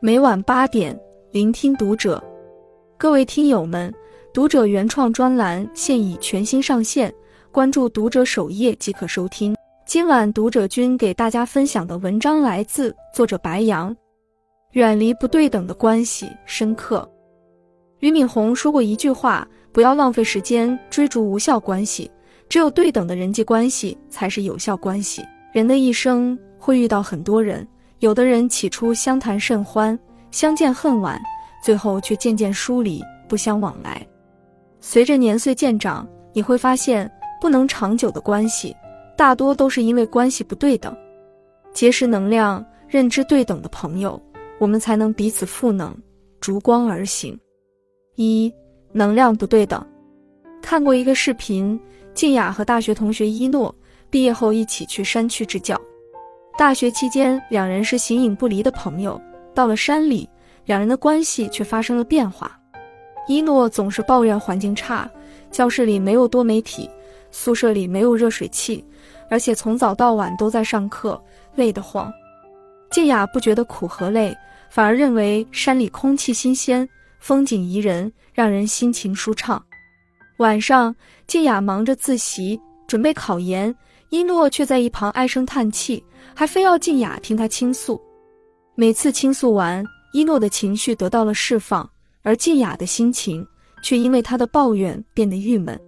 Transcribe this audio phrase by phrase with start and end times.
[0.00, 0.98] 每晚八点，
[1.30, 2.22] 聆听读者。
[2.98, 3.90] 各位听友们，
[4.34, 7.10] 读者原创专栏现已全新上线，
[7.50, 9.56] 关注读者首页即可收听。
[9.86, 13.96] 今晚读者君给大家分享的文章来自作者白杨。
[14.72, 17.10] 远离不对等的关系，深刻。
[18.00, 22.10] 俞敏洪说过一句话：不要浪费时间追逐无效关系，
[22.48, 25.22] 只有对等的人际关系才是有效关系。
[25.52, 27.66] 人的一生会遇到很多人。
[28.00, 29.98] 有的人起初相谈甚欢，
[30.30, 31.18] 相见恨晚，
[31.62, 34.06] 最后却渐渐疏离，不相往来。
[34.80, 38.76] 随着年岁渐长，你会发现，不能长久的关系，
[39.16, 40.94] 大多都是因为关系不对等。
[41.72, 44.20] 结识能量、认知对等的朋友，
[44.58, 45.96] 我们才能彼此赋能，
[46.40, 47.38] 逐光而行。
[48.16, 48.52] 一、
[48.92, 49.82] 能量不对等。
[50.60, 51.80] 看过一个视频，
[52.14, 53.74] 静雅和大学同学一诺
[54.08, 55.78] 毕业后一起去山区支教。
[56.56, 59.20] 大学期间，两人是形影不离的朋友。
[59.52, 60.28] 到了山里，
[60.64, 62.58] 两人的关系却发生了变化。
[63.26, 65.10] 一诺总是抱怨环境差，
[65.50, 66.88] 教室里没有多媒体，
[67.32, 68.84] 宿舍里没有热水器，
[69.28, 71.20] 而且从早到晚都在上课，
[71.56, 72.12] 累得慌。
[72.90, 74.36] 静雅不觉得苦和累，
[74.70, 76.88] 反而认为山里空气新鲜，
[77.18, 79.60] 风景宜人，让人心情舒畅。
[80.38, 80.94] 晚上，
[81.28, 83.74] 静雅忙着自习，准备考研。
[84.10, 86.04] 一诺却在一旁唉声叹气，
[86.34, 88.00] 还非要静雅听他倾诉。
[88.74, 91.88] 每次倾诉完，一诺的情绪得到了释放，
[92.22, 93.46] 而静雅的心情
[93.82, 95.78] 却因为他的抱怨变得郁闷。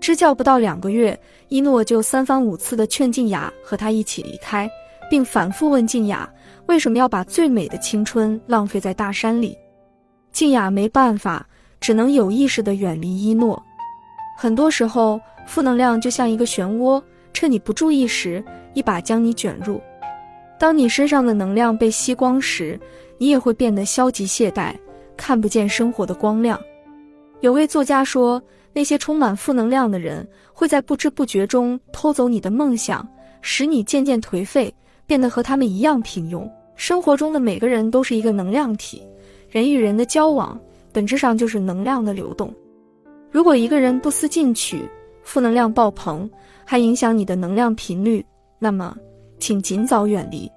[0.00, 1.18] 支教不到两个月，
[1.48, 4.68] 一诺就三番五次地劝静雅和他一起离开，
[5.10, 6.28] 并反复问静雅
[6.66, 9.56] 为什么要把最美的青春浪费在大山里。
[10.30, 11.44] 静雅没办法，
[11.80, 13.60] 只能有意识地远离一诺。
[14.40, 17.02] 很多时候，负能量就像一个漩涡。
[17.34, 19.80] 趁你不注意时，一把将你卷入。
[20.60, 22.78] 当你身上的能量被吸光时，
[23.18, 24.72] 你也会变得消极懈怠，
[25.16, 26.56] 看不见生活的光亮。
[27.40, 28.40] 有位作家说，
[28.72, 33.04] 那些充满负能量的人会在不知不觉中偷走你的梦想，
[33.42, 34.72] 使你渐渐颓废，
[35.04, 36.48] 变得和他们一样平庸。
[36.76, 39.02] 生活中的每个人都是一个能量体，
[39.50, 40.56] 人与人的交往
[40.92, 42.54] 本质上就是能量的流动。
[43.30, 44.88] 如果一个人不思进取，
[45.22, 46.28] 负能量爆棚，
[46.64, 48.24] 还影响你的能量频率，
[48.58, 48.96] 那么，
[49.38, 50.50] 请尽早远离。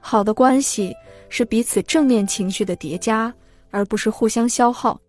[0.00, 0.94] 好的关系
[1.30, 3.32] 是彼此正面情绪的叠加，
[3.70, 5.00] 而不是互相消耗。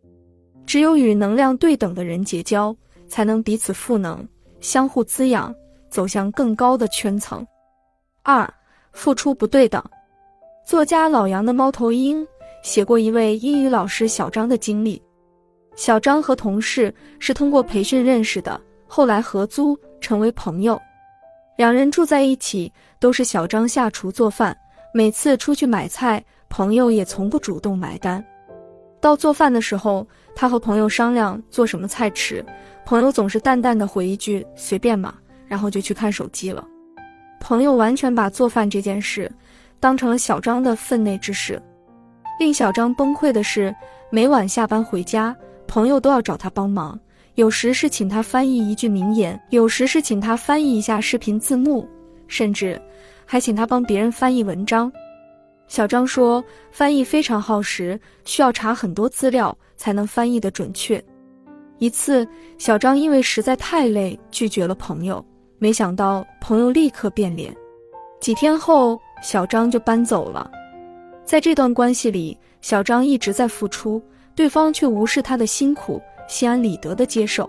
[0.65, 2.75] 只有与能量对等的人结交，
[3.07, 4.25] 才能彼此赋能，
[4.61, 5.53] 相互滋养，
[5.89, 7.45] 走向更高的圈层。
[8.23, 8.51] 二、
[8.93, 9.83] 付出不对等。
[10.65, 12.25] 作家老杨的猫头鹰
[12.63, 14.99] 写过一位英语老师小张的经历。
[15.75, 18.59] 小张和同事是通过培训认识的。
[18.87, 20.79] 后来合租成为朋友，
[21.57, 24.55] 两人住在一起，都是小张下厨做饭。
[24.93, 28.23] 每次出去买菜，朋友也从不主动买单。
[29.01, 32.45] 到做饭的时候，他和朋友商量做什么菜吃，
[32.85, 35.15] 朋友总是淡淡的回一句“随便嘛”，
[35.47, 36.65] 然后就去看手机了。
[37.39, 39.29] 朋友完全把做饭这件事
[39.79, 41.61] 当成了小张的分内之事。
[42.39, 43.75] 令小张崩溃的是，
[44.09, 45.35] 每晚下班回家，
[45.67, 46.99] 朋友都要找他帮忙。
[47.35, 51.85] 有时是请他翻译一句名言，有时是请他翻译一下视频字幕，
[52.27, 52.81] 甚至
[53.25, 54.89] 还请他帮别人翻译文章。
[55.67, 61.03] 小张说，翻译非常耗时，需要查很多资料才能翻译的准确。
[61.77, 62.25] 一次，
[62.57, 65.23] 小张因为实在太累，拒绝了朋友，
[65.57, 67.53] 没想到朋友立刻变脸。
[68.21, 70.49] 几天后，小张就搬走了。
[71.25, 74.01] 在这段关系里，小张一直在付出，
[74.35, 76.01] 对方却无视他的辛苦。
[76.27, 77.47] 心安理得的接受。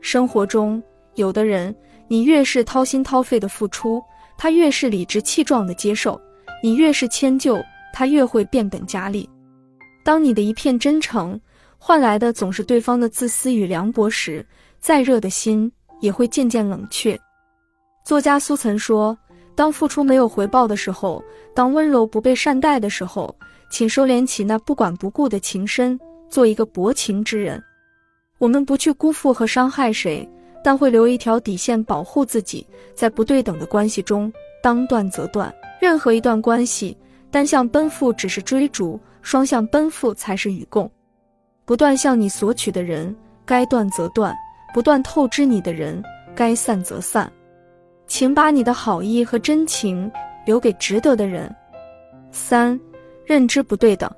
[0.00, 0.82] 生活中，
[1.14, 1.72] 有的人，
[2.08, 4.02] 你越是掏心掏肺的付出，
[4.36, 6.20] 他越是理直气壮的接受；
[6.64, 7.62] 你越是迁就，
[7.92, 9.30] 他越会变本加厉。
[10.04, 11.40] 当你的一片真诚
[11.78, 14.44] 换来的总是对方的自私与凉薄时，
[14.80, 17.16] 再热的心也会渐渐冷却。
[18.04, 19.16] 作家苏岑说
[19.54, 21.22] ：“当付出没有回报的时候，
[21.54, 23.32] 当温柔不被善待的时候，
[23.72, 25.98] 请收敛起那不管不顾的情深，
[26.28, 27.60] 做一个薄情之人。”
[28.38, 30.28] 我们不去辜负和伤害谁，
[30.62, 32.66] 但会留一条底线保护自己。
[32.94, 34.30] 在不对等的关系中，
[34.62, 35.52] 当断则断。
[35.80, 36.94] 任何一段关系，
[37.30, 40.90] 单向奔赴只是追逐，双向奔赴才是与共。
[41.64, 43.14] 不断向你索取的人，
[43.46, 44.34] 该断则断；
[44.74, 46.02] 不断透支你的人，
[46.34, 47.32] 该散则散。
[48.06, 50.10] 请把你的好意和真情
[50.44, 51.54] 留给值得的人。
[52.32, 52.78] 三，
[53.24, 54.10] 认知不对等。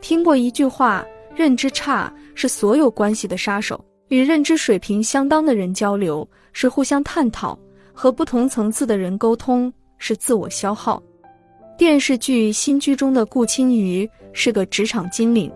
[0.00, 1.04] 听过一句话。
[1.34, 3.82] 认知差是所有关系的杀手。
[4.08, 7.58] 与认知水平相当的人交流，是互相探讨，
[7.90, 11.02] 和不同层次的人沟通是自我消耗。
[11.78, 15.50] 电视剧《新居》中的顾青瑜是个职场精灵，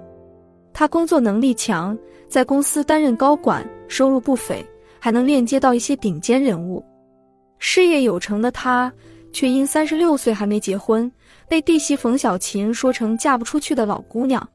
[0.72, 1.94] 他工作能力强，
[2.26, 4.64] 在公司担任高管，收入不菲，
[4.98, 6.82] 还能链接到一些顶尖人物。
[7.58, 8.90] 事业有成的他，
[9.36, 11.12] 却因三十六岁还没结婚，
[11.46, 14.48] 被弟媳冯小琴说成嫁不出去的老姑娘。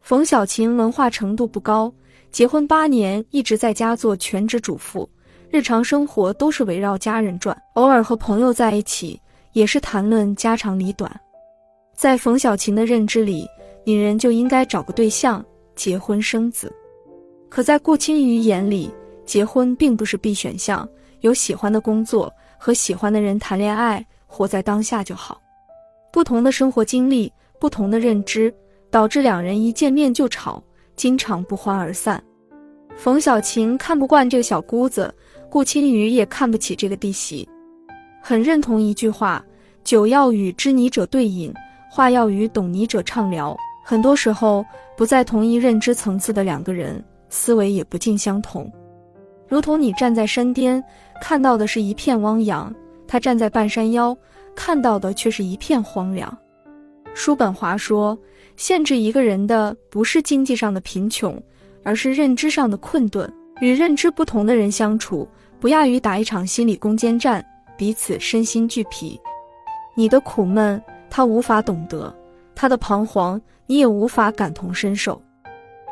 [0.00, 1.92] 冯小琴文化程度不高，
[2.30, 5.06] 结婚八年一直在家做全职主妇，
[5.50, 9.20] 日常生活都是围绕家人转，偶尔和朋友在一起。
[9.52, 11.10] 也是谈论家长里短，
[11.94, 13.46] 在冯小琴的认知里，
[13.84, 16.72] 女人就应该找个对象结婚生子。
[17.50, 18.90] 可在顾青瑜眼里，
[19.26, 20.88] 结婚并不是必选项，
[21.20, 25.40] 有喜欢的工作和喜欢的人谈恋爱，活在当下就好。
[26.12, 28.52] 不同的生活经历，不同的认知，
[28.90, 30.62] 导致两人一见面就吵，
[30.94, 32.22] 经常不欢而散。
[32.96, 35.14] 冯小琴看不惯这个小姑子，
[35.50, 37.46] 顾青瑜也看不起这个弟媳。
[38.22, 39.44] 很认同一句话：
[39.84, 41.52] 酒要与知你者对饮，
[41.90, 43.56] 话要与懂你者畅聊。
[43.84, 44.64] 很多时候，
[44.96, 48.72] 不在同一认知层次的两个人，思维也不尽相同。
[49.46, 50.82] 如同你站在山巅，
[51.20, 52.72] 看到的是一片汪洋；
[53.06, 54.16] 他站在半山腰，
[54.54, 56.36] 看到的却是一片荒凉。
[57.14, 58.18] 叔本华说
[58.56, 61.42] ：“限制一个人的不是经济上的贫穷，
[61.82, 63.32] 而是认知上的困顿。
[63.60, 65.26] 与认知不同的人相处，
[65.58, 67.44] 不亚于打一场心理攻坚战。”
[67.78, 69.20] 彼此身心俱疲，
[69.94, 72.10] 你的苦闷他无法懂得，
[72.54, 75.20] 他的彷徨你也无法感同身受。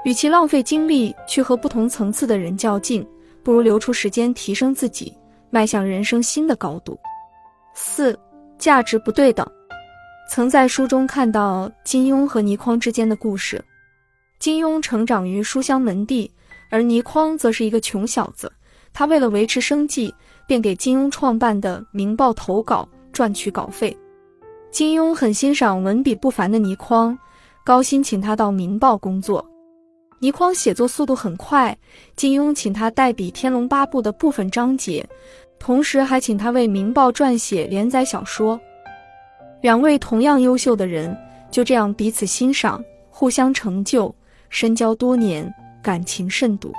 [0.07, 3.07] 与其浪费精力去和不同层次的人较劲，
[3.45, 5.13] 不如留出时间提升自己，
[5.51, 6.99] 迈向人生新的高度。
[7.75, 8.19] 四、
[8.59, 9.47] 价值不对等。
[10.29, 13.63] 曾在书中看到金庸和倪匡之间的故事。
[14.39, 16.31] 金庸成长于书香门第，
[16.71, 18.51] 而倪匡则是一个穷小子。
[18.93, 20.13] 他为了维持生计。
[20.47, 23.97] 便给金庸创办的《明报》投稿，赚取稿费。
[24.71, 27.19] 金庸很欣赏文笔不凡的倪匡，
[27.65, 29.43] 高薪请他到《明报》工作。
[30.25, 31.77] 倪匡写作速度很快，
[32.17, 35.07] 金庸请他代笔《天龙八部》的部分章节，
[35.59, 38.59] 同时还请他为《明报》撰写连载小说。
[39.61, 41.15] 两位同样优秀的人
[41.51, 44.15] 就这样彼此欣赏，互相成就，
[44.49, 45.47] 深交多年，
[45.83, 46.73] 感情甚笃。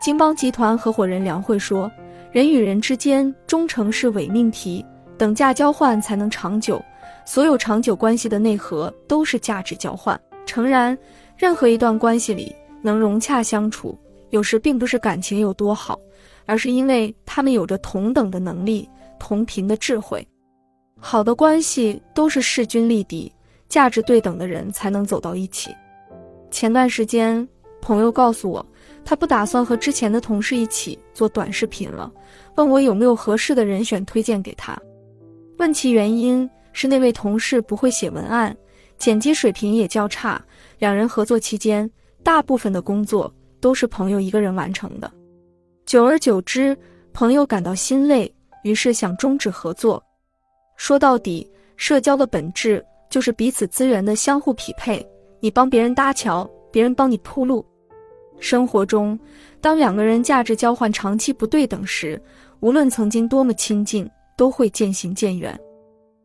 [0.00, 1.92] 金邦集团合伙人梁慧说。
[2.30, 4.82] 人与人之间忠诚是伪命题，
[5.18, 6.82] 等价交换才能长久。
[7.26, 10.18] 所有长久关系的内核都是价值交换。
[10.46, 10.96] 诚然，
[11.36, 13.96] 任何一段关系里能融洽相处，
[14.30, 15.98] 有时并不是感情有多好，
[16.44, 18.88] 而是因为他们有着同等的能力、
[19.18, 20.26] 同频的智慧。
[20.98, 23.32] 好的关系都是势均力敌、
[23.68, 25.74] 价值对等的人才能走到一起。
[26.50, 27.48] 前段时间，
[27.80, 28.64] 朋友告诉我。
[29.04, 32.08] 他不打算和之前的同事一起做短视频了，
[32.54, 34.78] 问我有没有合适的人选推荐给他。
[35.58, 38.56] 问其原因是那位同事不会写文案，
[38.98, 40.40] 剪辑水平也较差。
[40.78, 41.90] 两人合作期间，
[42.22, 45.10] 大部分的工作都是朋友一个人完成的。
[45.84, 46.76] 久而久之，
[47.12, 48.32] 朋友感到心累，
[48.62, 50.02] 于是想终止合作。
[50.76, 55.06] 说到底，社交的本质就是彼此资源的相互匹配，
[55.40, 57.64] 你帮别人搭桥，别人帮你铺路。
[58.38, 59.18] 生活中，
[59.60, 62.20] 当两个人价值交换长期不对等时，
[62.60, 65.58] 无论曾经多么亲近，都会渐行渐远。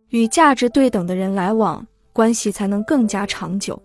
[0.09, 3.79] 与价值对等的人来往，关系才能更加长久。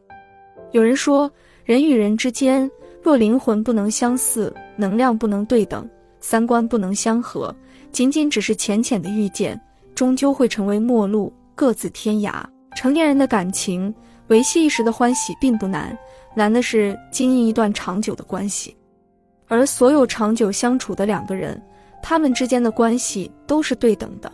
[0.71, 1.31] 有人说，
[1.65, 2.71] 人与人之间，
[3.03, 5.89] 若灵魂不能相似，能量不能对等，
[6.21, 7.55] 三观不能相合，
[7.93, 9.61] 仅仅只是浅浅的遇见，
[9.95, 12.43] 终究会成为陌路，各自天涯。
[12.77, 13.95] 成年人的感情，
[14.29, 15.97] 维系一时的欢喜并不难。
[16.35, 18.75] 难的是经营一段长久的关系，
[19.49, 21.63] 而所有长久相处的两个人，
[22.03, 24.33] 他们之间的关系都是对等的，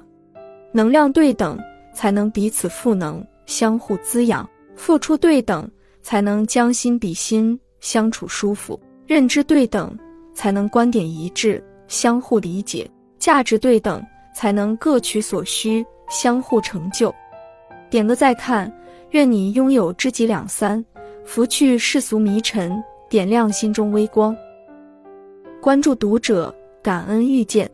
[0.73, 1.59] 能量对等
[1.93, 5.69] 才能彼此赋能，相互滋养；付出对等
[6.09, 9.95] 才能将心比心，相处舒服；认知对等
[10.33, 14.03] 才能观点一致，相互理解；价值对等
[14.35, 17.15] 才能各取所需，相互成就。
[17.91, 18.75] 点个再看，
[19.11, 20.83] 愿你拥有知己两三。
[21.27, 24.35] 拂去世俗迷尘，点亮心中微光。
[25.61, 27.71] 关注读者，感恩遇见。